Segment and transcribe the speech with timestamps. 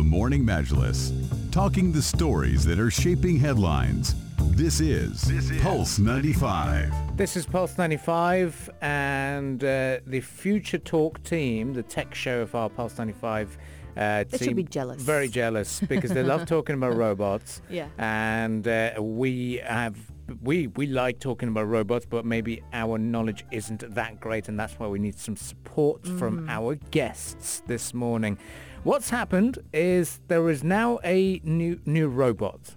[0.00, 1.12] The Morning Majlis,
[1.52, 4.14] talking the stories that are shaping headlines.
[4.38, 7.18] This is, this is Pulse 95.
[7.18, 12.70] This is Pulse 95 and uh, the Future Talk team, the tech show of our
[12.70, 13.58] Pulse 95
[13.94, 15.02] uh, They should be jealous.
[15.02, 17.60] Very jealous because they love talking about robots.
[17.70, 17.88] Yeah.
[17.98, 19.96] And uh, we have
[20.42, 24.78] we we like talking about robots, but maybe our knowledge isn't that great, and that's
[24.78, 28.38] why we need some support from our guests this morning.
[28.82, 32.76] What's happened is there is now a new new robot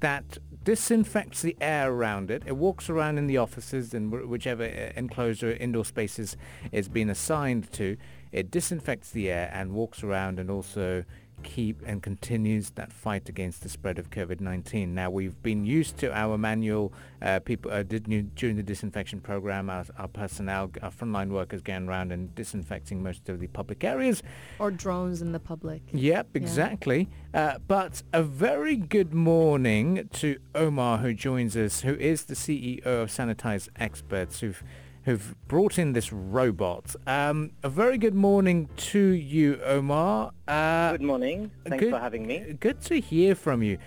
[0.00, 2.42] that disinfects the air around it.
[2.46, 6.36] It walks around in the offices and whichever uh, enclosed or indoor spaces
[6.72, 7.96] it's been assigned to.
[8.32, 11.04] It disinfects the air and walks around and also
[11.42, 14.88] keep and continues that fight against the spread of COVID-19.
[14.88, 19.70] Now we've been used to our manual uh, people uh, during the disinfection program.
[19.70, 24.22] Our, our personnel, our frontline workers going around and disinfecting most of the public areas.
[24.58, 25.82] Or drones in the public.
[25.92, 27.08] Yep, exactly.
[27.32, 32.84] Uh, but a very good morning to Omar, who joins us, who is the CEO
[32.86, 34.62] of Sanitize Experts, who've
[35.06, 36.94] who've brought in this robot.
[37.06, 40.32] Um, a very good morning to you, Omar.
[40.48, 41.52] Uh, Good morning.
[41.64, 42.56] Thanks good- for having me.
[42.58, 43.78] Good to hear from you.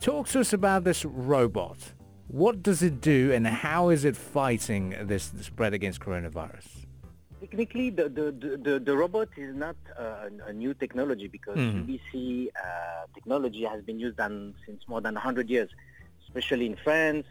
[0.00, 1.92] Talk to us about this robot.
[2.28, 6.68] What does it do, and how is it fighting this spread against coronavirus?
[7.40, 8.26] Technically, the, the,
[8.66, 11.56] the, the, robot is not uh, a new technology because.
[11.58, 15.70] UVC uh, technology has been used on, since more than 100 years,
[16.28, 17.26] especially in France.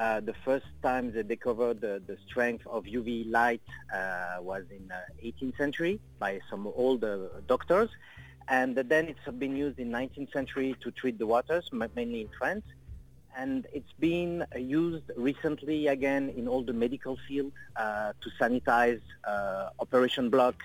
[0.00, 3.60] Uh, the first time they discovered the, the strength of UV light
[3.94, 7.90] uh, was in uh, 18th century by some old uh, doctors.
[8.48, 12.64] And then it's been used in 19th century to treat the waters, mainly in France.
[13.36, 17.52] and it's been used recently again in all the medical field
[18.22, 19.02] to sanitize
[19.84, 20.56] operation block,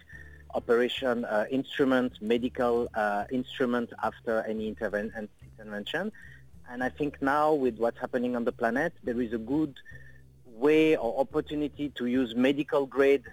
[0.55, 5.11] operation uh, instrument, medical uh, instrument after any interven-
[5.59, 6.11] intervention.
[6.69, 9.75] And I think now with what's happening on the planet, there is a good
[10.45, 13.23] way or opportunity to use medical grade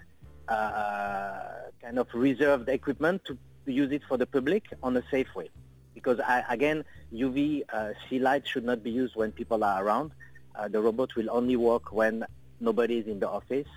[0.47, 1.39] uh,
[1.81, 5.49] kind of reserved equipment to use it for the public on a safe way
[5.93, 10.11] because I, again, UV uh, C light should not be used when people are around.
[10.55, 12.25] Uh, the robot will only work when
[12.59, 13.67] nobody is in the office,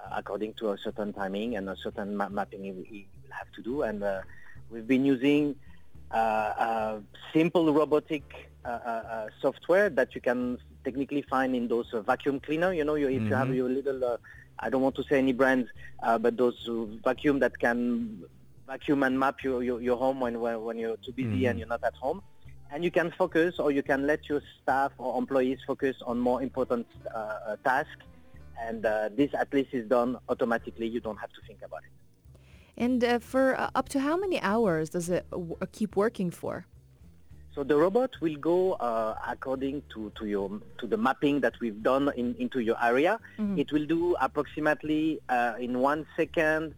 [0.00, 2.84] uh, according to a certain timing and a certain ma- mapping will
[3.30, 3.82] have to do.
[3.82, 4.22] And uh,
[4.70, 5.56] we've been using
[7.32, 8.24] simple robotic
[8.64, 12.72] uh, uh, uh, software that you can technically find in those uh, vacuum cleaner.
[12.72, 13.56] You know, you, if you have Mhm.
[13.56, 14.16] your little, uh,
[14.58, 15.68] I don't want to say any brands,
[16.02, 18.24] uh, but those uh, vacuum that can
[18.66, 21.50] vacuum and map your, your, your home when, when, when you're too busy Mhm.
[21.50, 22.20] and you're not at home.
[22.72, 26.42] And you can focus or you can let your staff or employees focus on more
[26.42, 28.04] important uh, uh, tasks.
[28.62, 30.86] And uh, this at least is done automatically.
[30.86, 31.92] You don't have to think about it.
[32.80, 36.30] And uh, for uh, up to how many hours does it w- uh, keep working
[36.30, 36.64] for?
[37.54, 40.48] So the robot will go uh, according to, to your
[40.78, 43.18] to the mapping that we've done in, into your area.
[43.38, 43.58] Mhm.
[43.62, 46.74] It will do approximately uh, in one second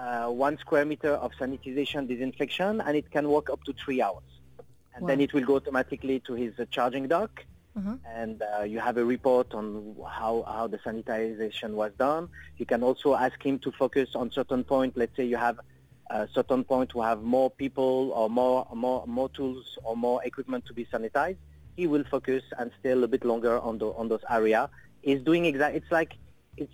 [0.00, 4.30] uh, one square meter of sanitization disinfection, and it can work up to three hours.
[4.94, 7.44] And then it will go automatically to his uh, charging dock,
[7.76, 7.96] Uh-huh.
[8.14, 12.30] and uh, you have a report on how, how the sanitization was done.
[12.56, 14.96] You can also ask him to focus on certain point.
[14.96, 15.60] Let's say you have
[16.08, 20.64] a certain point to have more people or more, more, more tools or more equipment
[20.66, 21.36] to be sanitized.
[21.76, 24.70] He will focus and stay a bit longer on, the, on those area.
[25.02, 25.76] He's doing exact.
[25.76, 26.14] It's like
[26.56, 26.72] it's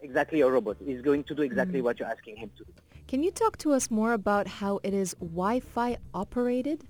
[0.00, 0.76] exactly a robot.
[0.84, 2.72] He's going to do exactly what you're asking him to do.
[3.08, 6.84] Can you talk to us more about how it is Wi-Fi operated?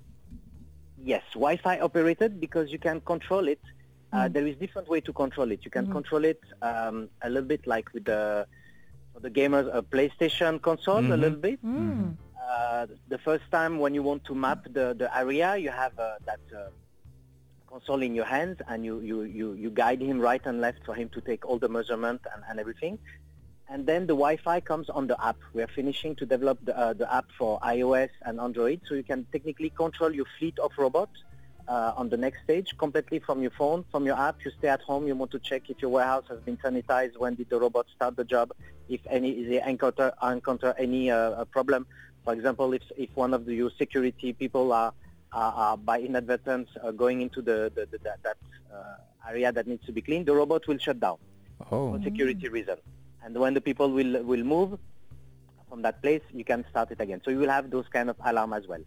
[1.05, 3.61] Yes, Wi-Fi operated because you can control it.
[4.11, 4.33] Uh, Mm.
[4.33, 5.59] there is different way to control it.
[5.67, 5.91] You can Mhm.
[5.97, 8.47] control it um, a little bit like with the
[9.13, 11.19] for the gamers a PlayStation console a Mhm.
[11.23, 11.59] little bit.
[11.63, 12.17] Mm.
[12.47, 16.07] Uh, the first time when you want to map the, the area, you have uh,
[16.29, 16.69] that uh,
[17.71, 20.93] console in your hands and you, you, you, you guide him right and left for
[20.95, 22.97] him to take all the measurement and, and everything.
[23.69, 25.37] And then the Wi-Fi comes on the app.
[25.53, 29.03] We are finishing to develop the, uh, the app for iOS and Android, so you
[29.03, 31.23] can technically control your fleet of robots
[31.67, 34.35] uh, on the next stage completely from your phone, from your app.
[34.45, 35.07] You stay at home.
[35.07, 37.17] You want to check if your warehouse has been sanitized.
[37.17, 38.51] When did the robot start the job?
[38.87, 41.87] If any they encounter encounter any uh, problem,
[42.23, 44.93] for example, if if one of the, your security people are
[45.33, 48.37] are, are by inadvertence uh, going into the, the, the that, that
[48.71, 51.17] uh, area that needs to be cleaned, the robot will shut down
[51.71, 51.93] Oh.
[51.97, 52.75] for security reason.
[53.25, 54.77] And when the people will will move
[55.67, 57.21] from that place, you can start it again.
[57.25, 58.83] So you will have those kind of alarm as well.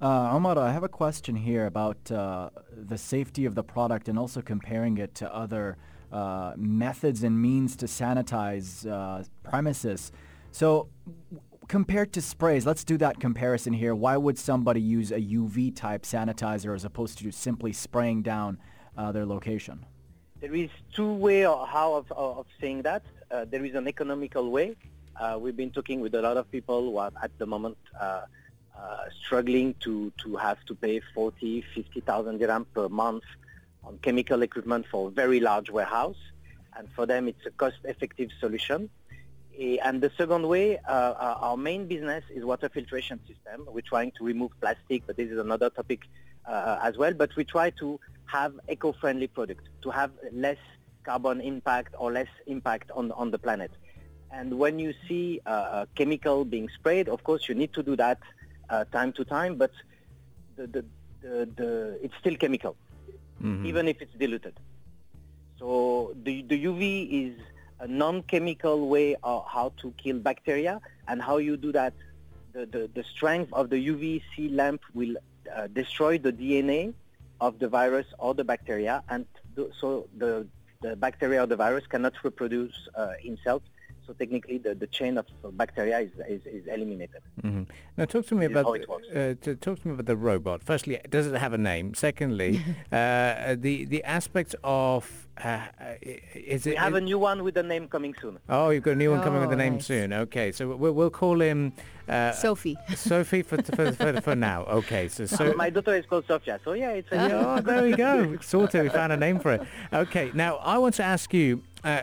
[0.00, 4.18] Uh, Omar, I have a question here about uh, the safety of the product and
[4.18, 5.76] also comparing it to other
[6.10, 10.10] uh, methods and means to sanitize uh, premises.
[10.50, 13.94] So w- compared to sprays, let's do that comparison here.
[13.94, 18.58] Why would somebody use a UV type sanitizer as opposed to simply spraying down
[18.96, 19.84] uh, their location?
[20.40, 23.02] There is two way or how of, of saying that.
[23.28, 24.76] Uh, there is an economical way.
[25.18, 28.22] Uh, we've been talking with a lot of people who are at the moment uh,
[28.78, 33.24] uh, struggling to, to have to pay 40, 50,000 dirham per month
[33.82, 36.18] on chemical equipment for a very large warehouse.
[36.76, 38.90] And for them, it's a cost-effective solution.
[39.58, 43.66] Eh, And the second way, uh, uh, our main business is water filtration system.
[43.66, 46.02] We're trying to remove plastic, but this is another topic
[46.46, 47.12] as well.
[47.12, 50.58] But we try to have eco-friendly product, to have less
[51.04, 53.70] carbon impact or less impact on, on the planet.
[54.30, 57.96] And when you see uh, a chemical being sprayed, of course, you need to do
[57.96, 58.18] that
[58.68, 59.70] uh, time to time, but
[60.56, 60.84] the, the,
[61.22, 62.76] the, the, it's still chemical,
[63.64, 64.54] even if it's diluted.
[65.58, 67.40] So the, the UV is
[67.80, 71.94] a non-chemical way of how to kill bacteria and how you do that.
[72.52, 75.16] The, the, the strength of the UVC lamp will
[75.54, 76.92] uh, destroy the DNA
[77.40, 79.26] of the virus or the bacteria and
[79.56, 80.46] th- so the,
[80.82, 83.62] the bacteria or the virus cannot reproduce uh, himself.
[84.08, 87.20] So technically the, the chain of bacteria is, is, is eliminated.
[87.42, 87.64] hmm
[87.98, 89.06] Now, talk to me This about how it works.
[89.14, 90.64] uh, to talk to me about the robot.
[90.64, 91.92] Firstly, does it have a name?
[91.92, 92.52] Secondly,
[92.90, 95.94] uh, the the aspect of uh, uh,
[96.34, 96.70] is it?
[96.70, 98.38] We have is- a new one with a name coming soon.
[98.48, 99.86] oh, you've got a new one coming with a Oh, name nice.
[99.86, 100.12] soon.
[100.24, 101.74] Okay, so we'll, we'll call him
[102.08, 102.76] uh, Sophie.
[102.96, 104.64] Sophie for, for, for, for now.
[104.80, 105.52] Okay, so so.
[105.64, 108.38] My daughter is called Sofia, so yeah, it's a Oh, there we go.
[108.40, 108.84] Sorted.
[108.84, 109.62] We found a name for it.
[109.92, 110.30] Okay.
[110.32, 112.02] Now, I want to ask you: uh, ha-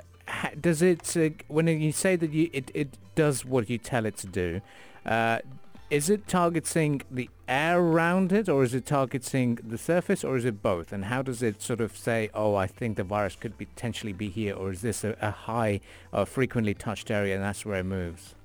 [0.59, 4.17] Does it, uh, when you say that you, it, it does what you tell it
[4.17, 4.61] to do,
[5.05, 5.39] uh,
[5.89, 10.43] is it targeting the air around it, or is it targeting the surface, or is
[10.43, 10.91] it both?
[10.91, 14.29] And how does it sort of say, "Oh, I think the virus could potentially be
[14.29, 15.81] here," or is this a, a high,
[16.11, 18.35] uh, frequently touched area, and that's where it moves?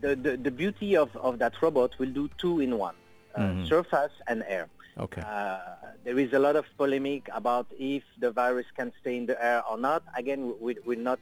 [0.00, 2.94] the, the, the beauty of, of that robot will do two in one,
[3.34, 3.68] uh, Mhm.
[3.68, 4.66] surface and air.
[4.98, 5.22] Okay.
[5.22, 5.58] Uh,
[6.04, 9.62] there is a lot of polemic about if the virus can stay in the air
[9.70, 10.02] or not.
[10.16, 11.20] Again, we, we're not,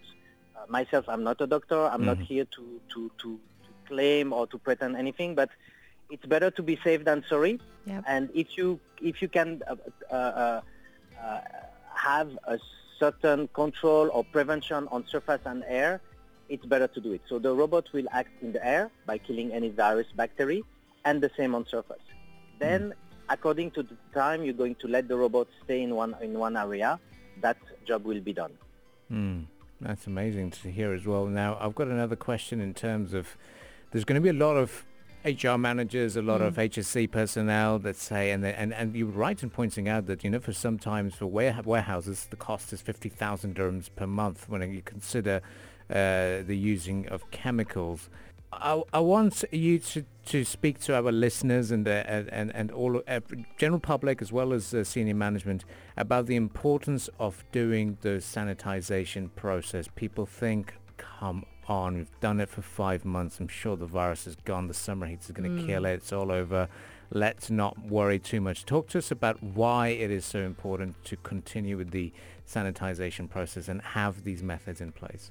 [0.69, 1.87] myself, I'm not a doctor.
[1.87, 2.25] I'm not Mhm.
[2.27, 3.29] here to, to, to,
[3.65, 5.51] to claim or to pretend anything, but
[6.11, 7.61] it's better to be safe than sorry.
[7.87, 8.05] Yep.
[8.07, 9.77] And if you, if you can uh,
[10.11, 10.61] uh, uh,
[11.23, 11.41] uh,
[11.95, 12.59] have a
[12.99, 16.01] certain control or prevention on surface and air,
[16.49, 17.21] it's better to do it.
[17.29, 20.63] So the robot will act in the air by killing any virus, bacteria,
[21.05, 22.01] and the same on surface.
[22.59, 22.95] Then,
[23.29, 26.57] according to the time you're going to let the robot stay in one in one
[26.57, 26.99] area,
[27.43, 27.57] that
[27.87, 28.53] job will be done.
[29.09, 29.43] Hmm,
[29.81, 31.27] that's amazing to hear as well.
[31.27, 33.37] Now, I've got another question in terms of
[33.91, 34.85] there's going to be a lot of
[35.25, 39.41] HR managers, a lot of HSC personnel that say, and, they, and and you're right
[39.43, 43.57] in pointing out that you know for sometimes for warehouses the cost is fifty thousand
[43.57, 45.43] dirhams per month when you consider
[45.91, 48.09] uh, the using of chemicals.
[48.53, 53.03] I, I want you to, to speak to our listeners and uh, and and, all
[53.07, 53.21] uh,
[53.59, 55.65] general public as well as uh, senior management
[55.97, 59.87] about the importance of doing the sanitization process.
[59.95, 63.39] People think, come on, we've done it for five months.
[63.39, 64.69] I'm sure the virus is gone.
[64.69, 65.95] The summer heat is going to kill it.
[65.95, 66.69] It's all over.
[67.11, 68.65] Let's not worry too much.
[68.65, 72.13] Talk to us about why it is so important to continue with the
[72.47, 75.31] sanitization process and have these methods in place.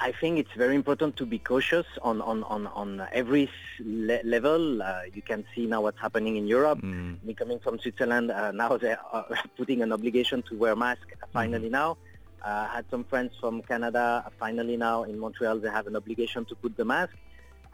[0.00, 3.48] I think it's very important to be cautious on on on, on every
[3.80, 4.82] le- level.
[4.82, 6.80] Uh, you can see now what's happening in Europe.
[6.82, 7.22] Mm.
[7.24, 9.26] Me coming from Switzerland, uh, now they are
[9.56, 11.06] putting an obligation to wear mask.
[11.22, 11.96] uh, Finally now,
[12.44, 14.24] uh, I had some friends from Canada.
[14.26, 17.14] uh, Finally now in Montreal, they have an obligation to put the mask.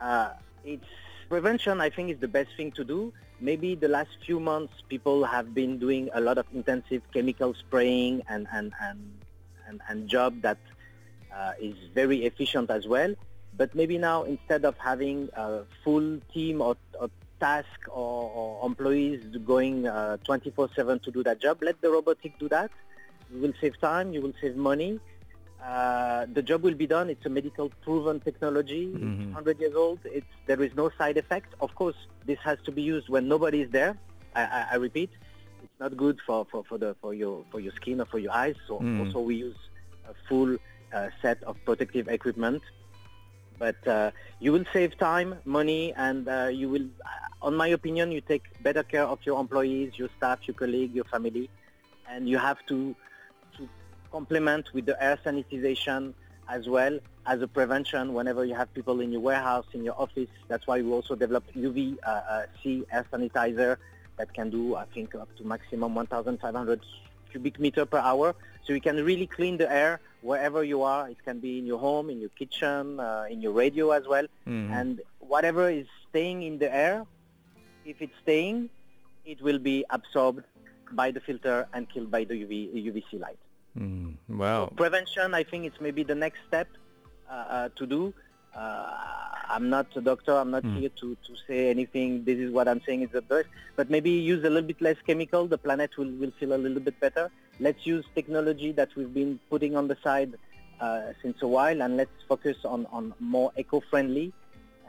[0.00, 0.30] Uh,
[0.64, 0.84] it's
[1.28, 1.80] prevention.
[1.80, 3.12] I think is the best thing to do.
[3.40, 8.22] Maybe the last few months, people have been doing a lot of intensive chemical spraying
[8.28, 9.00] and and and
[9.66, 10.58] and, and job that
[11.34, 13.14] uh, is very efficient as well.
[13.56, 17.10] But maybe now instead of having a full team or, or
[17.40, 22.48] task or, or employees going uh, 24/7 to do that job, let the robotic do
[22.48, 22.70] that.
[23.32, 24.12] You will save time.
[24.12, 25.00] You will save money.
[25.62, 27.10] Uh, the job will be done.
[27.10, 28.86] It's a medical proven technology.
[28.86, 29.12] Mhm.
[29.20, 29.98] It's 100 years old.
[30.04, 31.54] It's, there is no side effect.
[31.60, 31.96] Of course,
[32.26, 33.96] this has to be used when nobody is there.
[34.34, 35.10] I, I, I repeat,
[35.62, 38.32] it's not good for, for, for, the, for, your, for your skin or for your
[38.32, 38.56] eyes.
[38.66, 39.00] So Mm.
[39.00, 39.56] also we use
[40.08, 40.58] a full uh,
[41.22, 42.62] set of protective equipment.
[43.58, 48.10] But uh, you will save time, money, and uh, you will, uh, on my opinion,
[48.10, 51.50] you take better care of your employees, your staff, your colleague, your family,
[52.08, 52.96] and you have to
[53.56, 53.68] to
[54.10, 56.14] complement with the air sanitization
[56.48, 60.28] as well as a prevention whenever you have people in your warehouse, in your office.
[60.48, 63.76] That's why we also developed UV uh, uh, C air sanitizer
[64.16, 66.80] that can do, I think, up to maximum 1,500
[67.30, 68.34] cubic meter per hour.
[68.64, 71.08] So you can really clean the air wherever you are.
[71.08, 74.26] It can be in your home, in your kitchen, uh, in your radio as well.
[74.46, 74.70] Mhm.
[74.70, 77.06] And whatever is staying in the air,
[77.84, 78.68] if it's staying,
[79.24, 80.44] it will be absorbed
[80.92, 83.38] by the filter and killed by the UV, UVC light.
[83.78, 86.68] Mm, well, Prevention, I think it's maybe the next step
[87.30, 88.12] uh, uh, to do.
[88.54, 88.96] Uh,
[89.48, 90.32] I'm not a doctor.
[90.32, 92.24] I'm not here to, to say anything.
[92.24, 93.48] This is what I'm saying is the best.
[93.76, 95.46] But maybe use a little bit less chemical.
[95.46, 97.30] The planet will, will feel a little bit better.
[97.58, 100.34] Let's use technology that we've been putting on the side
[100.80, 104.32] uh, since a while, and let's focus on, on more eco-friendly,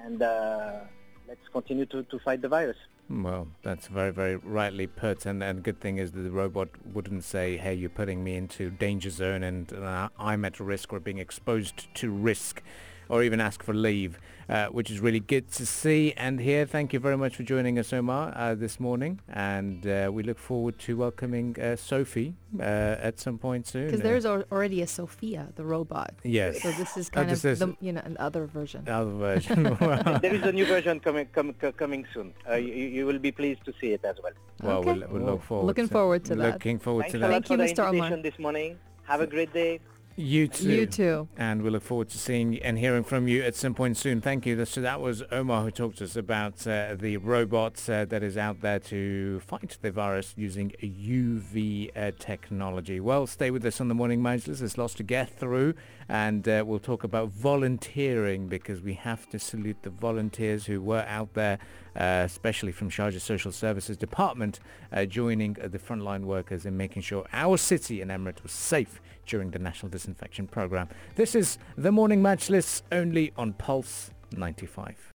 [0.06, 0.80] and uh,
[1.28, 2.78] let's continue to, to fight the virus.
[3.10, 7.26] Well, that's very, very rightly put, and and good thing is that the robot wouldn't
[7.26, 11.18] say, "Hey, you're putting me into danger zone, and uh, I'm at risk or being
[11.18, 12.62] exposed to risk,"
[13.10, 16.66] or even ask for leave, uh, which is really good to see and hear.
[16.66, 20.38] Thank you very much for joining us, Omar, uh, this morning, and uh, we look
[20.40, 23.86] forward to welcoming uh, Sophie uh, at some point soon.
[23.86, 26.14] Because Uh, there's al- already a Sophia, the robot.
[26.24, 28.88] yes, So this is Oh, kind this of is- the, you know, another version.
[28.88, 29.64] other version.
[30.22, 32.34] there is a new version coming com, co- coming soon.
[32.50, 34.34] Uh, you, you will be pleased to see it as well.
[34.62, 34.94] well, Okay.
[34.94, 35.66] we'll, we'll look forward.
[35.68, 36.54] Looking to, forward to that.
[36.54, 37.28] Looking forward Thanks to a that.
[37.28, 37.80] lot Thank for you, the Mr.
[37.88, 37.94] Omar.
[37.94, 38.78] invitation this morning.
[39.04, 39.80] Have a great day.
[40.22, 40.72] You too.
[40.72, 41.28] You too.
[41.36, 44.22] and we look forward to seeing and hearing from you at some point soon.
[44.22, 44.64] Thank you.
[44.66, 48.38] So that was Omar who talked to us about uh, the robot uh, that is
[48.38, 53.00] out there to fight the virus using UV uh, technology.
[53.00, 54.60] Well, stay with us on the Morning Majlis.
[54.60, 55.74] There's lots to get through
[56.12, 61.06] and uh, we'll talk about volunteering because we have to salute the volunteers who were
[61.08, 61.58] out there,
[61.96, 64.60] uh, especially from Sharjah Social Services Department,
[64.92, 69.52] uh, joining the frontline workers in making sure our city and Emirate was safe during
[69.52, 70.90] the National Disinfection Programme.
[71.16, 75.11] This is the Morning Majlis only on Pulse 95.